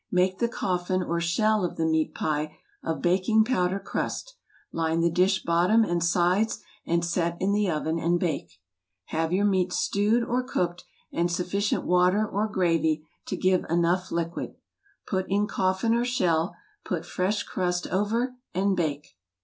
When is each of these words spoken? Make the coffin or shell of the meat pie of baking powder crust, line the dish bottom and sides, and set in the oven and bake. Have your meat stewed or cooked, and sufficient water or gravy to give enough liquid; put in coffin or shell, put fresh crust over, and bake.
Make 0.11 0.39
the 0.39 0.49
coffin 0.49 1.03
or 1.03 1.21
shell 1.21 1.63
of 1.63 1.75
the 1.75 1.85
meat 1.85 2.15
pie 2.15 2.57
of 2.83 3.03
baking 3.03 3.43
powder 3.45 3.79
crust, 3.79 4.35
line 4.71 5.01
the 5.01 5.11
dish 5.11 5.43
bottom 5.43 5.83
and 5.83 6.03
sides, 6.03 6.57
and 6.87 7.05
set 7.05 7.39
in 7.39 7.51
the 7.51 7.69
oven 7.69 7.99
and 7.99 8.19
bake. 8.19 8.59
Have 9.09 9.31
your 9.31 9.45
meat 9.45 9.71
stewed 9.71 10.23
or 10.23 10.41
cooked, 10.41 10.85
and 11.13 11.31
sufficient 11.31 11.85
water 11.85 12.27
or 12.27 12.47
gravy 12.47 13.05
to 13.27 13.37
give 13.37 13.63
enough 13.69 14.09
liquid; 14.09 14.55
put 15.05 15.27
in 15.29 15.45
coffin 15.45 15.93
or 15.93 16.03
shell, 16.03 16.55
put 16.83 17.05
fresh 17.05 17.43
crust 17.43 17.85
over, 17.85 18.33
and 18.55 18.75
bake. 18.75 19.15